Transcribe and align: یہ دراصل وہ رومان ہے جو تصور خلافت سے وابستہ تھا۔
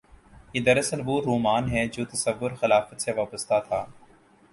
یہ 0.53 0.61
دراصل 0.61 1.01
وہ 1.05 1.21
رومان 1.21 1.69
ہے 1.71 1.85
جو 1.87 2.05
تصور 2.05 2.51
خلافت 2.51 3.01
سے 3.01 3.11
وابستہ 3.11 3.59
تھا۔ 3.67 3.85